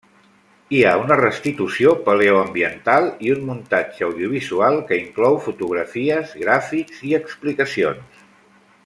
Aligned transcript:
Hi 0.75 0.79
ha 0.83 0.93
una 1.01 1.17
restitució 1.19 1.91
paleoambiental 2.07 3.05
i 3.27 3.31
un 3.35 3.45
muntatge 3.51 4.07
audiovisual, 4.09 4.81
que 4.89 4.99
inclou 5.05 5.39
fotografies, 5.49 6.33
gràfics 6.47 7.05
i 7.11 7.17
explicacions. 7.23 8.25